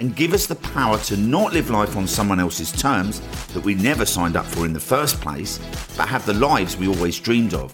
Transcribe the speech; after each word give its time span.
and 0.00 0.16
give 0.16 0.32
us 0.32 0.46
the 0.46 0.56
power 0.56 0.98
to 0.98 1.16
not 1.16 1.52
live 1.52 1.70
life 1.70 1.96
on 1.96 2.06
someone 2.06 2.40
else's 2.40 2.72
terms 2.72 3.20
that 3.48 3.64
we 3.64 3.74
never 3.74 4.04
signed 4.04 4.36
up 4.36 4.46
for 4.46 4.66
in 4.66 4.72
the 4.72 4.80
first 4.80 5.20
place, 5.20 5.58
but 5.96 6.08
have 6.08 6.26
the 6.26 6.34
lives 6.34 6.76
we 6.76 6.88
always 6.88 7.18
dreamed 7.18 7.54
of. 7.54 7.72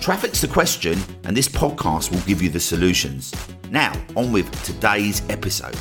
Traffic's 0.00 0.40
the 0.40 0.48
question, 0.48 0.98
and 1.24 1.36
this 1.36 1.48
podcast 1.48 2.10
will 2.10 2.20
give 2.22 2.42
you 2.42 2.48
the 2.48 2.60
solutions. 2.60 3.32
Now, 3.70 3.92
on 4.16 4.32
with 4.32 4.50
today's 4.64 5.22
episode. 5.30 5.76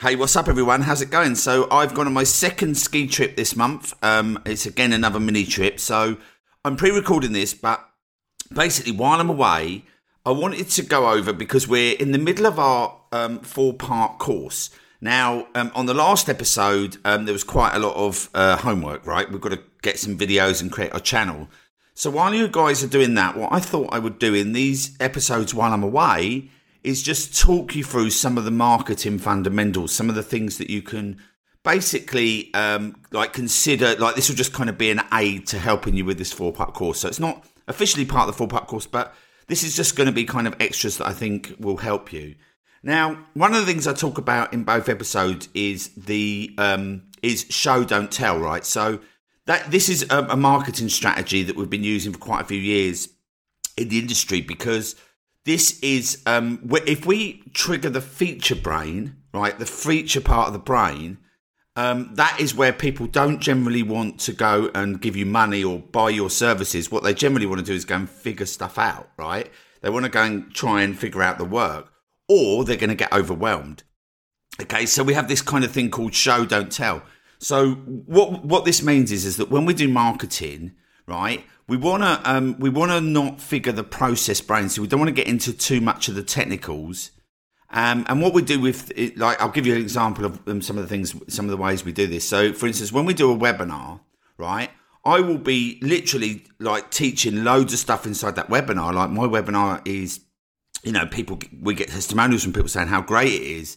Hey, 0.00 0.16
what's 0.16 0.36
up, 0.36 0.48
everyone? 0.48 0.82
How's 0.82 1.00
it 1.00 1.10
going? 1.10 1.34
So, 1.34 1.66
I've 1.70 1.94
gone 1.94 2.06
on 2.06 2.12
my 2.12 2.24
second 2.24 2.76
ski 2.76 3.06
trip 3.06 3.36
this 3.36 3.56
month. 3.56 3.94
Um, 4.02 4.38
it's 4.44 4.66
again 4.66 4.92
another 4.92 5.18
mini 5.18 5.46
trip. 5.46 5.80
So, 5.80 6.18
I'm 6.62 6.76
pre 6.76 6.90
recording 6.90 7.32
this, 7.32 7.54
but 7.54 7.82
basically, 8.52 8.92
while 8.92 9.18
I'm 9.18 9.30
away, 9.30 9.84
I 10.26 10.30
wanted 10.30 10.70
to 10.70 10.82
go 10.82 11.10
over 11.10 11.34
because 11.34 11.68
we're 11.68 11.96
in 11.96 12.12
the 12.12 12.18
middle 12.18 12.46
of 12.46 12.58
our 12.58 12.98
um, 13.12 13.40
four 13.40 13.74
part 13.74 14.18
course. 14.18 14.70
Now, 15.02 15.48
um, 15.54 15.70
on 15.74 15.84
the 15.84 15.92
last 15.92 16.30
episode, 16.30 16.96
um, 17.04 17.26
there 17.26 17.34
was 17.34 17.44
quite 17.44 17.74
a 17.74 17.78
lot 17.78 17.94
of 17.94 18.30
uh, 18.32 18.56
homework, 18.56 19.06
right? 19.06 19.30
We've 19.30 19.40
got 19.40 19.52
to 19.52 19.60
get 19.82 19.98
some 19.98 20.16
videos 20.16 20.62
and 20.62 20.72
create 20.72 20.92
a 20.94 21.00
channel. 21.00 21.50
So, 21.92 22.10
while 22.10 22.32
you 22.32 22.48
guys 22.48 22.82
are 22.82 22.88
doing 22.88 23.12
that, 23.14 23.36
what 23.36 23.52
I 23.52 23.60
thought 23.60 23.92
I 23.92 23.98
would 23.98 24.18
do 24.18 24.32
in 24.32 24.54
these 24.54 24.96
episodes 24.98 25.52
while 25.52 25.74
I'm 25.74 25.82
away 25.82 26.48
is 26.82 27.02
just 27.02 27.38
talk 27.38 27.76
you 27.76 27.84
through 27.84 28.10
some 28.10 28.38
of 28.38 28.46
the 28.46 28.50
marketing 28.50 29.18
fundamentals, 29.18 29.92
some 29.92 30.08
of 30.08 30.14
the 30.14 30.22
things 30.22 30.56
that 30.56 30.70
you 30.70 30.80
can 30.80 31.20
basically 31.64 32.52
um, 32.54 32.96
like 33.12 33.34
consider. 33.34 33.94
Like 33.96 34.14
this 34.14 34.30
will 34.30 34.36
just 34.36 34.54
kind 34.54 34.70
of 34.70 34.78
be 34.78 34.90
an 34.90 35.02
aid 35.12 35.46
to 35.48 35.58
helping 35.58 35.94
you 35.94 36.06
with 36.06 36.16
this 36.16 36.32
four 36.32 36.50
part 36.50 36.72
course. 36.72 37.00
So 37.00 37.08
it's 37.08 37.20
not 37.20 37.44
officially 37.68 38.06
part 38.06 38.26
of 38.26 38.34
the 38.34 38.38
four 38.38 38.48
part 38.48 38.66
course, 38.68 38.86
but 38.86 39.14
this 39.46 39.62
is 39.62 39.76
just 39.76 39.96
going 39.96 40.06
to 40.06 40.12
be 40.12 40.24
kind 40.24 40.46
of 40.46 40.56
extras 40.60 40.98
that 40.98 41.06
I 41.06 41.12
think 41.12 41.54
will 41.58 41.78
help 41.78 42.12
you. 42.12 42.34
Now, 42.82 43.24
one 43.32 43.54
of 43.54 43.60
the 43.60 43.66
things 43.66 43.86
I 43.86 43.94
talk 43.94 44.18
about 44.18 44.52
in 44.52 44.64
both 44.64 44.88
episodes 44.88 45.48
is 45.54 45.88
the 45.96 46.54
um, 46.58 47.04
is 47.22 47.46
show 47.48 47.82
don't 47.84 48.12
tell, 48.12 48.38
right? 48.38 48.64
So 48.64 49.00
that 49.46 49.70
this 49.70 49.88
is 49.88 50.06
a, 50.10 50.26
a 50.30 50.36
marketing 50.36 50.88
strategy 50.88 51.42
that 51.42 51.56
we've 51.56 51.70
been 51.70 51.84
using 51.84 52.12
for 52.12 52.18
quite 52.18 52.42
a 52.42 52.44
few 52.44 52.60
years 52.60 53.08
in 53.76 53.88
the 53.88 53.98
industry 53.98 54.40
because 54.40 54.96
this 55.44 55.78
is 55.80 56.22
um, 56.26 56.70
if 56.86 57.06
we 57.06 57.42
trigger 57.52 57.90
the 57.90 58.00
feature 58.00 58.54
brain, 58.54 59.16
right, 59.32 59.58
the 59.58 59.66
feature 59.66 60.20
part 60.20 60.48
of 60.48 60.52
the 60.52 60.58
brain, 60.58 61.18
um, 61.76 62.10
that 62.14 62.38
is 62.40 62.54
where 62.54 62.72
people 62.72 63.06
don't 63.06 63.40
generally 63.40 63.82
want 63.82 64.20
to 64.20 64.32
go 64.32 64.70
and 64.74 65.00
give 65.00 65.16
you 65.16 65.26
money 65.26 65.64
or 65.64 65.80
buy 65.80 66.10
your 66.10 66.30
services. 66.30 66.90
What 66.90 67.02
they 67.02 67.14
generally 67.14 67.46
want 67.46 67.60
to 67.60 67.66
do 67.66 67.74
is 67.74 67.84
go 67.84 67.96
and 67.96 68.08
figure 68.08 68.46
stuff 68.46 68.78
out, 68.78 69.10
right? 69.18 69.50
They 69.80 69.90
want 69.90 70.04
to 70.04 70.10
go 70.10 70.22
and 70.22 70.54
try 70.54 70.82
and 70.82 70.98
figure 70.98 71.22
out 71.22 71.38
the 71.38 71.44
work, 71.44 71.92
or 72.28 72.64
they're 72.64 72.76
going 72.76 72.90
to 72.90 72.96
get 72.96 73.12
overwhelmed. 73.12 73.82
Okay, 74.62 74.86
so 74.86 75.02
we 75.02 75.14
have 75.14 75.28
this 75.28 75.42
kind 75.42 75.64
of 75.64 75.72
thing 75.72 75.90
called 75.90 76.14
show 76.14 76.46
don't 76.46 76.70
tell. 76.70 77.02
So 77.38 77.72
what 77.74 78.44
what 78.44 78.64
this 78.64 78.82
means 78.82 79.10
is 79.10 79.24
is 79.24 79.36
that 79.36 79.50
when 79.50 79.66
we 79.66 79.74
do 79.74 79.88
marketing, 79.88 80.72
right? 81.06 81.44
We 81.66 81.76
want 81.76 82.02
to 82.02 82.20
um, 82.30 82.58
we 82.60 82.70
want 82.70 82.92
to 82.92 83.00
not 83.00 83.40
figure 83.40 83.72
the 83.72 83.84
process 83.84 84.40
brain, 84.40 84.68
so 84.68 84.80
we 84.80 84.88
don't 84.88 85.00
want 85.00 85.08
to 85.08 85.14
get 85.14 85.26
into 85.26 85.52
too 85.52 85.80
much 85.80 86.08
of 86.08 86.14
the 86.14 86.22
technicals. 86.22 87.10
Um, 87.70 88.04
and 88.08 88.22
what 88.22 88.34
we 88.34 88.42
do 88.42 88.60
with 88.60 88.92
it, 88.94 89.18
like, 89.18 89.40
I'll 89.40 89.50
give 89.50 89.66
you 89.66 89.74
an 89.74 89.80
example 89.80 90.24
of 90.24 90.40
um, 90.46 90.62
some 90.62 90.76
of 90.76 90.84
the 90.84 90.88
things, 90.88 91.14
some 91.28 91.46
of 91.46 91.50
the 91.50 91.56
ways 91.56 91.84
we 91.84 91.92
do 91.92 92.06
this. 92.06 92.28
So, 92.28 92.52
for 92.52 92.66
instance, 92.66 92.92
when 92.92 93.04
we 93.04 93.14
do 93.14 93.32
a 93.32 93.36
webinar, 93.36 94.00
right, 94.38 94.70
I 95.04 95.20
will 95.20 95.38
be 95.38 95.78
literally 95.82 96.44
like 96.58 96.90
teaching 96.90 97.44
loads 97.44 97.72
of 97.72 97.78
stuff 97.78 98.06
inside 98.06 98.36
that 98.36 98.48
webinar. 98.48 98.94
Like 98.94 99.10
my 99.10 99.26
webinar 99.26 99.86
is, 99.86 100.20
you 100.82 100.92
know, 100.92 101.06
people 101.06 101.38
we 101.60 101.74
get 101.74 101.88
testimonials 101.88 102.42
from 102.42 102.52
people 102.52 102.68
saying 102.68 102.88
how 102.88 103.02
great 103.02 103.32
it 103.32 103.42
is, 103.42 103.76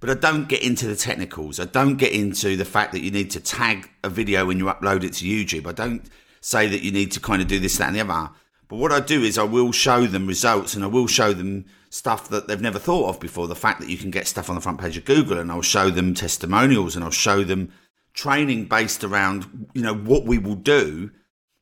but 0.00 0.08
I 0.08 0.14
don't 0.14 0.48
get 0.48 0.62
into 0.62 0.86
the 0.86 0.94
technicals. 0.94 1.58
I 1.58 1.64
don't 1.64 1.96
get 1.96 2.12
into 2.12 2.56
the 2.56 2.64
fact 2.64 2.92
that 2.92 3.00
you 3.00 3.10
need 3.10 3.30
to 3.32 3.40
tag 3.40 3.90
a 4.04 4.08
video 4.08 4.46
when 4.46 4.58
you 4.58 4.66
upload 4.66 5.02
it 5.02 5.14
to 5.14 5.24
YouTube. 5.24 5.66
I 5.66 5.72
don't 5.72 6.08
say 6.40 6.68
that 6.68 6.82
you 6.82 6.92
need 6.92 7.10
to 7.12 7.20
kind 7.20 7.42
of 7.42 7.48
do 7.48 7.58
this, 7.58 7.76
that, 7.78 7.88
and 7.88 7.96
the 7.96 8.00
other. 8.00 8.30
But 8.68 8.76
what 8.76 8.92
I 8.92 9.00
do 9.00 9.22
is 9.22 9.38
I 9.38 9.44
will 9.44 9.72
show 9.72 10.06
them 10.06 10.26
results 10.26 10.74
and 10.74 10.84
I 10.84 10.88
will 10.88 11.06
show 11.06 11.32
them 11.32 11.64
stuff 11.90 12.28
that 12.28 12.46
they've 12.46 12.60
never 12.60 12.78
thought 12.78 13.08
of 13.08 13.20
before. 13.20 13.48
The 13.48 13.54
fact 13.54 13.80
that 13.80 13.88
you 13.88 13.96
can 13.96 14.10
get 14.10 14.26
stuff 14.26 14.50
on 14.50 14.54
the 14.54 14.60
front 14.60 14.78
page 14.78 14.96
of 14.98 15.06
Google 15.06 15.38
and 15.38 15.50
I'll 15.50 15.62
show 15.62 15.88
them 15.88 16.14
testimonials 16.14 16.94
and 16.94 17.02
I'll 17.02 17.10
show 17.10 17.42
them 17.42 17.72
training 18.12 18.66
based 18.66 19.04
around, 19.04 19.68
you 19.72 19.82
know, 19.82 19.94
what 19.94 20.24
we 20.24 20.36
will 20.36 20.54
do. 20.54 21.10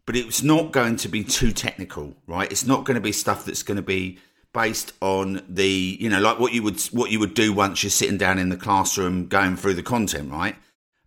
But 0.04 0.16
it's 0.16 0.42
not 0.42 0.72
going 0.72 0.96
to 0.96 1.08
be 1.08 1.22
too 1.24 1.52
technical, 1.52 2.16
right? 2.26 2.50
It's 2.50 2.66
not 2.66 2.84
going 2.84 2.96
to 2.96 3.00
be 3.00 3.12
stuff 3.12 3.44
that's 3.44 3.62
going 3.62 3.76
to 3.76 3.82
be 3.82 4.18
based 4.52 4.92
on 5.00 5.44
the, 5.48 5.96
you 6.00 6.08
know, 6.08 6.20
like 6.20 6.40
what 6.40 6.52
you 6.52 6.62
would 6.62 6.80
what 6.86 7.10
you 7.10 7.20
would 7.20 7.34
do 7.34 7.52
once 7.52 7.82
you're 7.82 7.90
sitting 7.90 8.16
down 8.16 8.38
in 8.38 8.48
the 8.48 8.56
classroom 8.56 9.26
going 9.26 9.56
through 9.56 9.74
the 9.74 9.82
content, 9.82 10.32
right? 10.32 10.56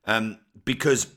Um, 0.06 0.40
because 0.66 1.08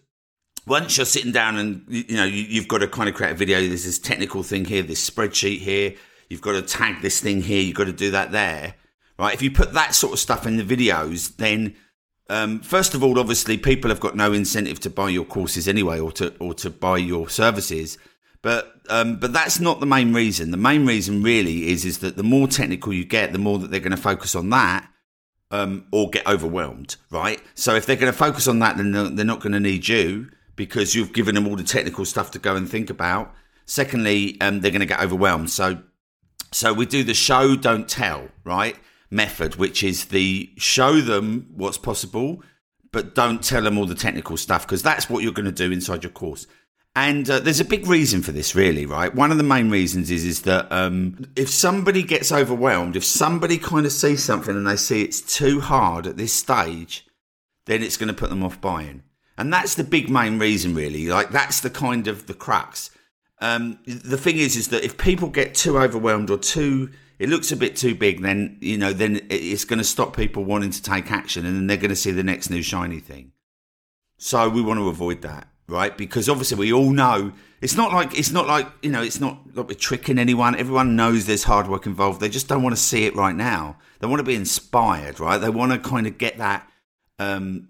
once 0.66 0.96
you're 0.96 1.06
sitting 1.06 1.32
down 1.32 1.56
and 1.58 1.84
you 1.88 2.16
know 2.16 2.24
you, 2.24 2.60
have 2.60 2.68
got 2.68 2.78
to 2.78 2.88
kind 2.88 3.08
of 3.08 3.14
create 3.14 3.32
a 3.32 3.34
video 3.34 3.60
there's 3.60 3.84
this 3.84 3.98
technical 3.98 4.42
thing 4.42 4.64
here 4.64 4.82
this 4.82 5.08
spreadsheet 5.08 5.58
here 5.58 5.94
you've 6.28 6.40
got 6.40 6.52
to 6.52 6.62
tag 6.62 7.00
this 7.02 7.20
thing 7.20 7.42
here 7.42 7.60
you've 7.60 7.76
got 7.76 7.84
to 7.84 7.92
do 7.92 8.10
that 8.10 8.32
there 8.32 8.74
right? 9.18 9.34
If 9.34 9.42
you 9.42 9.50
put 9.50 9.72
that 9.74 9.94
sort 9.94 10.12
of 10.12 10.18
stuff 10.18 10.46
in 10.46 10.56
the 10.56 10.64
videos 10.64 11.36
then 11.36 11.74
um, 12.30 12.60
first 12.60 12.94
of 12.94 13.02
all 13.02 13.18
obviously 13.18 13.58
people 13.58 13.90
have 13.90 14.00
got 14.00 14.16
no 14.16 14.32
incentive 14.32 14.80
to 14.80 14.90
buy 14.90 15.08
your 15.08 15.24
courses 15.24 15.68
anyway 15.68 15.98
or 15.98 16.12
to 16.12 16.34
or 16.38 16.54
to 16.54 16.70
buy 16.70 16.96
your 16.98 17.28
services 17.28 17.98
but 18.42 18.80
um, 18.88 19.16
but 19.20 19.32
that's 19.32 19.60
not 19.60 19.78
the 19.78 19.86
main 19.86 20.12
reason. 20.12 20.50
The 20.50 20.56
main 20.56 20.84
reason 20.84 21.22
really 21.22 21.68
is 21.68 21.84
is 21.84 21.98
that 21.98 22.16
the 22.16 22.24
more 22.24 22.48
technical 22.48 22.92
you 22.92 23.04
get 23.04 23.32
the 23.32 23.38
more 23.38 23.58
that 23.60 23.70
they're 23.70 23.78
going 23.78 23.92
to 23.92 23.96
focus 23.96 24.34
on 24.34 24.50
that 24.50 24.88
um, 25.52 25.86
or 25.92 26.10
get 26.10 26.26
overwhelmed 26.26 26.96
right? 27.10 27.40
So 27.54 27.74
if 27.74 27.86
they're 27.86 27.96
going 27.96 28.12
to 28.12 28.18
focus 28.18 28.48
on 28.48 28.58
that 28.58 28.76
then 28.76 28.92
they're 29.14 29.24
not 29.24 29.40
going 29.40 29.52
to 29.52 29.60
need 29.60 29.86
you 29.86 30.30
because 30.56 30.94
you've 30.94 31.12
given 31.12 31.34
them 31.34 31.46
all 31.46 31.56
the 31.56 31.62
technical 31.62 32.04
stuff 32.04 32.30
to 32.32 32.38
go 32.38 32.56
and 32.56 32.68
think 32.68 32.90
about. 32.90 33.34
Secondly, 33.64 34.40
um, 34.40 34.60
they're 34.60 34.70
going 34.70 34.80
to 34.80 34.86
get 34.86 35.00
overwhelmed. 35.00 35.50
So, 35.50 35.82
so 36.52 36.72
we 36.72 36.86
do 36.86 37.02
the 37.02 37.14
show, 37.14 37.56
don't 37.56 37.88
tell, 37.88 38.28
right? 38.44 38.76
Method, 39.10 39.56
which 39.56 39.82
is 39.82 40.06
the 40.06 40.50
show 40.56 41.00
them 41.00 41.50
what's 41.54 41.78
possible, 41.78 42.42
but 42.92 43.14
don't 43.14 43.42
tell 43.42 43.62
them 43.62 43.78
all 43.78 43.86
the 43.86 43.94
technical 43.94 44.36
stuff 44.36 44.66
because 44.66 44.82
that's 44.82 45.08
what 45.08 45.22
you're 45.22 45.32
going 45.32 45.46
to 45.46 45.52
do 45.52 45.72
inside 45.72 46.02
your 46.02 46.12
course. 46.12 46.46
And 46.94 47.28
uh, 47.30 47.40
there's 47.40 47.60
a 47.60 47.64
big 47.64 47.86
reason 47.86 48.20
for 48.20 48.32
this, 48.32 48.54
really, 48.54 48.84
right? 48.84 49.14
One 49.14 49.30
of 49.30 49.38
the 49.38 49.42
main 49.42 49.70
reasons 49.70 50.10
is 50.10 50.24
is 50.26 50.42
that 50.42 50.70
um, 50.70 51.24
if 51.36 51.48
somebody 51.48 52.02
gets 52.02 52.30
overwhelmed, 52.30 52.96
if 52.96 53.04
somebody 53.04 53.56
kind 53.56 53.86
of 53.86 53.92
sees 53.92 54.22
something 54.22 54.54
and 54.54 54.66
they 54.66 54.76
see 54.76 55.02
it's 55.02 55.22
too 55.22 55.60
hard 55.60 56.06
at 56.06 56.18
this 56.18 56.34
stage, 56.34 57.06
then 57.64 57.82
it's 57.82 57.96
going 57.96 58.08
to 58.08 58.14
put 58.14 58.28
them 58.28 58.44
off 58.44 58.60
buying. 58.60 59.04
And 59.38 59.52
that's 59.52 59.74
the 59.74 59.84
big 59.84 60.10
main 60.10 60.38
reason, 60.38 60.74
really. 60.74 61.06
Like, 61.06 61.30
that's 61.30 61.60
the 61.60 61.70
kind 61.70 62.06
of 62.06 62.26
the 62.26 62.34
crux. 62.34 62.90
Um, 63.40 63.78
the 63.86 64.18
thing 64.18 64.38
is, 64.38 64.56
is 64.56 64.68
that 64.68 64.84
if 64.84 64.96
people 64.96 65.28
get 65.28 65.54
too 65.54 65.78
overwhelmed 65.78 66.30
or 66.30 66.38
too, 66.38 66.90
it 67.18 67.28
looks 67.28 67.50
a 67.50 67.56
bit 67.56 67.76
too 67.76 67.94
big, 67.94 68.20
then, 68.22 68.58
you 68.60 68.76
know, 68.76 68.92
then 68.92 69.20
it's 69.30 69.64
going 69.64 69.78
to 69.78 69.84
stop 69.84 70.14
people 70.16 70.44
wanting 70.44 70.70
to 70.70 70.82
take 70.82 71.10
action 71.10 71.46
and 71.46 71.56
then 71.56 71.66
they're 71.66 71.76
going 71.76 71.90
to 71.90 71.96
see 71.96 72.10
the 72.10 72.22
next 72.22 72.50
new 72.50 72.62
shiny 72.62 73.00
thing. 73.00 73.32
So 74.18 74.48
we 74.48 74.62
want 74.62 74.78
to 74.78 74.88
avoid 74.88 75.22
that, 75.22 75.48
right? 75.66 75.96
Because 75.96 76.28
obviously 76.28 76.58
we 76.58 76.72
all 76.72 76.90
know 76.90 77.32
it's 77.60 77.76
not 77.76 77.92
like, 77.92 78.16
it's 78.16 78.30
not 78.30 78.46
like, 78.46 78.68
you 78.82 78.90
know, 78.90 79.02
it's 79.02 79.20
not 79.20 79.40
like 79.54 79.68
we're 79.68 79.74
tricking 79.74 80.18
anyone. 80.18 80.54
Everyone 80.54 80.94
knows 80.94 81.26
there's 81.26 81.44
hard 81.44 81.68
work 81.68 81.86
involved. 81.86 82.20
They 82.20 82.28
just 82.28 82.48
don't 82.48 82.62
want 82.62 82.76
to 82.76 82.80
see 82.82 83.06
it 83.06 83.16
right 83.16 83.34
now. 83.34 83.78
They 83.98 84.06
want 84.06 84.20
to 84.20 84.24
be 84.24 84.36
inspired, 84.36 85.18
right? 85.18 85.38
They 85.38 85.50
want 85.50 85.72
to 85.72 85.78
kind 85.78 86.06
of 86.06 86.18
get 86.18 86.38
that, 86.38 86.68
um, 87.18 87.68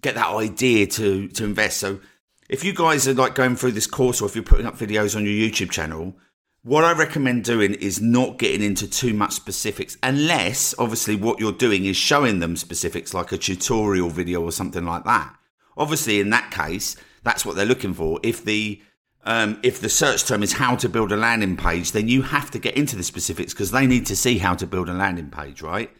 get 0.00 0.14
that 0.14 0.28
idea 0.28 0.86
to 0.86 1.28
to 1.28 1.44
invest. 1.44 1.78
So 1.78 2.00
if 2.48 2.64
you 2.64 2.72
guys 2.72 3.06
are 3.06 3.14
like 3.14 3.34
going 3.34 3.56
through 3.56 3.72
this 3.72 3.86
course 3.86 4.20
or 4.20 4.26
if 4.26 4.34
you're 4.34 4.44
putting 4.44 4.66
up 4.66 4.78
videos 4.78 5.16
on 5.16 5.24
your 5.24 5.34
YouTube 5.34 5.70
channel, 5.70 6.16
what 6.62 6.84
I 6.84 6.92
recommend 6.92 7.44
doing 7.44 7.74
is 7.74 8.00
not 8.00 8.38
getting 8.38 8.62
into 8.62 8.88
too 8.88 9.14
much 9.14 9.32
specifics 9.32 9.96
unless 10.02 10.74
obviously 10.78 11.16
what 11.16 11.40
you're 11.40 11.52
doing 11.52 11.84
is 11.84 11.96
showing 11.96 12.40
them 12.40 12.56
specifics 12.56 13.14
like 13.14 13.32
a 13.32 13.38
tutorial 13.38 14.08
video 14.08 14.42
or 14.42 14.52
something 14.52 14.84
like 14.84 15.04
that. 15.04 15.34
Obviously 15.76 16.20
in 16.20 16.30
that 16.30 16.50
case, 16.50 16.96
that's 17.22 17.44
what 17.44 17.56
they're 17.56 17.66
looking 17.66 17.94
for. 17.94 18.18
If 18.22 18.44
the 18.44 18.82
um, 19.24 19.60
if 19.62 19.80
the 19.80 19.90
search 19.90 20.24
term 20.24 20.42
is 20.42 20.54
how 20.54 20.76
to 20.76 20.88
build 20.88 21.12
a 21.12 21.16
landing 21.16 21.56
page, 21.56 21.92
then 21.92 22.08
you 22.08 22.22
have 22.22 22.50
to 22.52 22.58
get 22.58 22.76
into 22.76 22.96
the 22.96 23.02
specifics 23.02 23.52
because 23.52 23.72
they 23.72 23.86
need 23.86 24.06
to 24.06 24.16
see 24.16 24.38
how 24.38 24.54
to 24.54 24.66
build 24.66 24.88
a 24.88 24.94
landing 24.94 25.30
page, 25.30 25.60
right? 25.60 25.90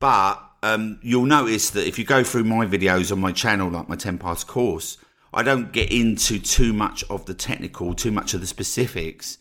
But 0.00 0.42
um, 0.64 0.98
you'll 1.02 1.26
notice 1.26 1.68
that 1.70 1.86
if 1.86 1.98
you 1.98 2.06
go 2.06 2.24
through 2.24 2.44
my 2.44 2.64
videos 2.64 3.12
on 3.12 3.20
my 3.20 3.32
channel, 3.32 3.68
like 3.68 3.86
my 3.86 3.96
10 3.96 4.16
pass 4.16 4.44
course, 4.44 4.96
I 5.30 5.42
don't 5.42 5.72
get 5.72 5.92
into 5.92 6.38
too 6.38 6.72
much 6.72 7.04
of 7.10 7.26
the 7.26 7.34
technical, 7.34 7.92
too 7.92 8.10
much 8.10 8.32
of 8.32 8.40
the 8.40 8.46
specifics, 8.46 9.36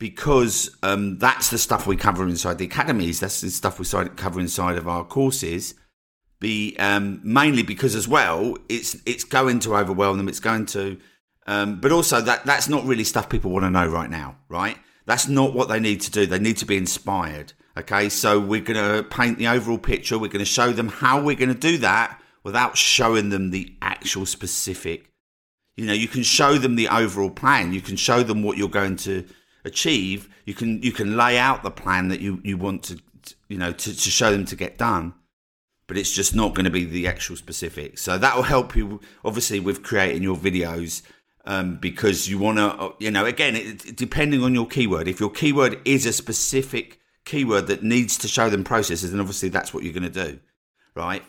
because 0.00 0.76
um, 0.82 1.18
that's 1.18 1.50
the 1.50 1.58
stuff 1.58 1.86
we 1.86 1.94
cover 1.96 2.24
inside 2.24 2.58
the 2.58 2.64
academies. 2.64 3.20
That's 3.20 3.40
the 3.40 3.50
stuff 3.50 3.78
we 3.78 3.86
cover 4.16 4.40
inside 4.40 4.76
of 4.76 4.88
our 4.88 5.04
courses. 5.04 5.76
Be 6.40 6.76
um, 6.80 7.20
mainly 7.22 7.62
because 7.62 7.94
as 7.94 8.08
well, 8.08 8.56
it's 8.68 8.96
it's 9.06 9.24
going 9.24 9.60
to 9.60 9.76
overwhelm 9.76 10.18
them. 10.18 10.28
It's 10.28 10.40
going 10.40 10.66
to, 10.66 10.98
um, 11.46 11.80
but 11.80 11.92
also 11.92 12.20
that 12.20 12.44
that's 12.46 12.68
not 12.68 12.84
really 12.84 13.04
stuff 13.04 13.28
people 13.28 13.52
want 13.52 13.64
to 13.64 13.70
know 13.70 13.86
right 13.86 14.10
now, 14.10 14.38
right? 14.48 14.76
That's 15.06 15.28
not 15.28 15.54
what 15.54 15.68
they 15.68 15.78
need 15.78 16.00
to 16.00 16.10
do. 16.10 16.26
They 16.26 16.40
need 16.40 16.56
to 16.58 16.66
be 16.66 16.76
inspired. 16.76 17.52
Okay, 17.78 18.08
so 18.08 18.40
we're 18.40 18.60
going 18.60 18.96
to 18.96 19.04
paint 19.04 19.38
the 19.38 19.46
overall 19.46 19.78
picture. 19.78 20.18
We're 20.18 20.26
going 20.26 20.40
to 20.40 20.44
show 20.44 20.72
them 20.72 20.88
how 20.88 21.22
we're 21.22 21.36
going 21.36 21.54
to 21.54 21.54
do 21.54 21.78
that 21.78 22.20
without 22.42 22.76
showing 22.76 23.28
them 23.28 23.50
the 23.50 23.72
actual 23.80 24.26
specific. 24.26 25.12
You 25.76 25.86
know, 25.86 25.92
you 25.92 26.08
can 26.08 26.24
show 26.24 26.54
them 26.54 26.74
the 26.74 26.88
overall 26.88 27.30
plan. 27.30 27.72
You 27.72 27.80
can 27.80 27.94
show 27.94 28.24
them 28.24 28.42
what 28.42 28.58
you're 28.58 28.68
going 28.68 28.96
to 28.96 29.24
achieve. 29.64 30.28
You 30.44 30.54
can 30.54 30.82
you 30.82 30.90
can 30.90 31.16
lay 31.16 31.38
out 31.38 31.62
the 31.62 31.70
plan 31.70 32.08
that 32.08 32.20
you 32.20 32.40
you 32.42 32.56
want 32.56 32.82
to 32.84 33.00
you 33.48 33.58
know 33.58 33.70
to, 33.70 33.96
to 33.96 34.10
show 34.10 34.32
them 34.32 34.44
to 34.46 34.56
get 34.56 34.76
done. 34.76 35.14
But 35.86 35.98
it's 35.98 36.12
just 36.12 36.34
not 36.34 36.56
going 36.56 36.64
to 36.64 36.72
be 36.72 36.84
the 36.84 37.06
actual 37.06 37.36
specifics. 37.36 38.02
So 38.02 38.18
that 38.18 38.34
will 38.34 38.42
help 38.42 38.74
you 38.74 39.00
obviously 39.24 39.60
with 39.60 39.84
creating 39.84 40.24
your 40.24 40.36
videos 40.36 41.02
um, 41.44 41.76
because 41.76 42.28
you 42.28 42.38
want 42.38 42.58
to 42.58 42.94
you 42.98 43.12
know 43.12 43.24
again 43.24 43.54
it, 43.54 43.94
depending 43.96 44.42
on 44.42 44.52
your 44.52 44.66
keyword. 44.66 45.06
If 45.06 45.20
your 45.20 45.30
keyword 45.30 45.80
is 45.84 46.06
a 46.06 46.12
specific 46.12 46.98
keyword 47.28 47.66
that 47.66 47.82
needs 47.82 48.16
to 48.18 48.28
show 48.28 48.48
them 48.48 48.64
processes, 48.64 49.12
and 49.12 49.20
obviously 49.20 49.50
that's 49.50 49.74
what 49.74 49.84
you're 49.84 49.92
going 49.92 50.10
to 50.10 50.24
do, 50.26 50.38
right? 50.94 51.22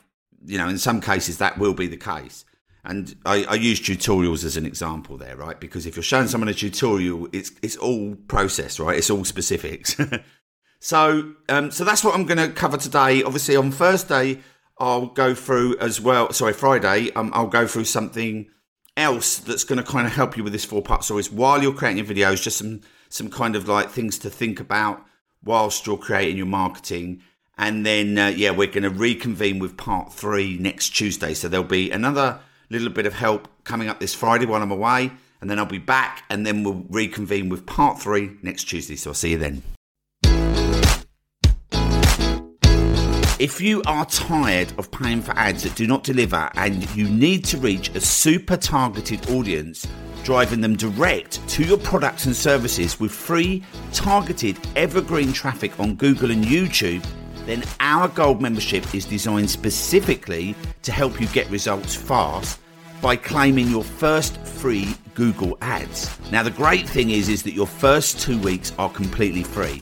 You 0.45 0.57
know, 0.57 0.69
in 0.69 0.77
some 0.77 1.01
cases 1.01 1.37
that 1.37 1.57
will 1.57 1.73
be 1.73 1.87
the 1.87 1.97
case. 1.97 2.45
And 2.85 3.15
I, 3.25 3.43
I 3.43 3.55
use 3.55 3.81
tutorials 3.81 4.45
as 4.45 4.55
an 4.55 4.65
example 4.65 5.17
there, 5.17 5.35
right? 5.35 5.59
Because 5.59 5.85
if 5.85 5.97
you're 5.97 6.03
showing 6.03 6.27
someone 6.27 6.47
a 6.47 6.53
tutorial, 6.53 7.27
it's 7.33 7.51
it's 7.61 7.75
all 7.75 8.15
process, 8.27 8.79
right? 8.79 8.97
It's 8.97 9.09
all 9.09 9.25
specifics. 9.25 9.97
so 10.79 11.33
um, 11.49 11.71
so 11.71 11.83
that's 11.83 12.03
what 12.03 12.15
I'm 12.15 12.25
going 12.25 12.37
to 12.37 12.49
cover 12.53 12.77
today. 12.77 13.21
Obviously, 13.21 13.57
on 13.57 13.71
Thursday 13.71 14.39
I'll 14.79 15.07
go 15.07 15.35
through 15.35 15.77
as 15.79 15.99
well. 15.99 16.31
Sorry, 16.31 16.53
Friday 16.53 17.11
um, 17.13 17.31
I'll 17.33 17.47
go 17.47 17.67
through 17.67 17.83
something 17.85 18.49
else 18.95 19.37
that's 19.37 19.65
going 19.65 19.83
to 19.83 19.83
kind 19.83 20.07
of 20.07 20.13
help 20.13 20.37
you 20.37 20.43
with 20.43 20.53
this 20.53 20.65
four 20.65 20.81
part 20.81 21.03
series 21.03 21.29
while 21.29 21.61
you're 21.61 21.73
creating 21.73 22.03
your 22.03 22.07
videos. 22.07 22.41
Just 22.41 22.57
some 22.57 22.79
some 23.09 23.29
kind 23.29 23.57
of 23.57 23.67
like 23.67 23.89
things 23.89 24.17
to 24.19 24.29
think 24.29 24.59
about 24.61 25.05
whilst 25.43 25.85
you're 25.87 25.97
creating 25.97 26.37
your 26.37 26.45
marketing. 26.45 27.21
And 27.57 27.85
then, 27.85 28.17
uh, 28.17 28.27
yeah, 28.27 28.51
we're 28.51 28.67
going 28.67 28.83
to 28.83 28.89
reconvene 28.89 29.59
with 29.59 29.77
part 29.77 30.13
three 30.13 30.57
next 30.57 30.89
Tuesday. 30.89 31.33
So 31.33 31.49
there'll 31.49 31.65
be 31.65 31.91
another 31.91 32.39
little 32.69 32.89
bit 32.89 33.05
of 33.05 33.13
help 33.13 33.47
coming 33.63 33.89
up 33.89 33.99
this 33.99 34.13
Friday 34.13 34.45
while 34.45 34.61
I'm 34.61 34.71
away. 34.71 35.11
And 35.41 35.49
then 35.49 35.59
I'll 35.59 35.65
be 35.65 35.77
back 35.77 36.23
and 36.29 36.45
then 36.45 36.63
we'll 36.63 36.85
reconvene 36.89 37.49
with 37.49 37.65
part 37.65 37.99
three 37.99 38.31
next 38.41 38.65
Tuesday. 38.65 38.95
So 38.95 39.11
I'll 39.11 39.13
see 39.13 39.31
you 39.31 39.37
then. 39.37 39.63
If 43.39 43.61
you 43.61 43.81
are 43.85 44.05
tired 44.05 44.73
of 44.77 44.91
paying 44.91 45.21
for 45.21 45.31
ads 45.31 45.63
that 45.63 45.73
do 45.75 45.87
not 45.87 46.03
deliver 46.03 46.49
and 46.55 46.93
you 46.93 47.09
need 47.09 47.45
to 47.45 47.57
reach 47.57 47.87
a 47.95 48.01
super 48.01 48.57
targeted 48.57 49.29
audience, 49.29 49.87
driving 50.23 50.61
them 50.61 50.75
direct 50.75 51.47
to 51.49 51.63
your 51.63 51.77
products 51.77 52.25
and 52.25 52.35
services 52.35 52.99
with 52.99 53.11
free, 53.11 53.63
targeted, 53.93 54.57
evergreen 54.75 55.33
traffic 55.33 55.79
on 55.79 55.95
Google 55.95 56.31
and 56.31 56.43
YouTube, 56.43 57.05
then 57.45 57.63
our 57.79 58.07
Gold 58.07 58.41
membership 58.41 58.93
is 58.93 59.05
designed 59.05 59.49
specifically 59.49 60.55
to 60.83 60.91
help 60.91 61.19
you 61.19 61.27
get 61.27 61.49
results 61.49 61.95
fast 61.95 62.59
by 63.01 63.15
claiming 63.15 63.69
your 63.69 63.83
first 63.83 64.37
free 64.45 64.95
Google 65.13 65.57
ads. 65.61 66.09
Now 66.31 66.43
the 66.43 66.51
great 66.51 66.87
thing 66.87 67.09
is 67.11 67.29
is 67.29 67.43
that 67.43 67.53
your 67.53 67.67
first 67.67 68.19
2 68.19 68.39
weeks 68.39 68.73
are 68.77 68.89
completely 68.89 69.43
free. 69.43 69.81